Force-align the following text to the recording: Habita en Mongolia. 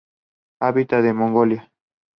Habita 0.59 0.97
en 1.07 1.15
Mongolia. 1.15 1.71